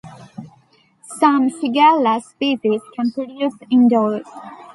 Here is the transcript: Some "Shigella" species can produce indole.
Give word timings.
Some 1.03 1.49
"Shigella" 1.51 2.23
species 2.23 2.81
can 2.95 3.11
produce 3.11 3.53
indole. 3.71 4.23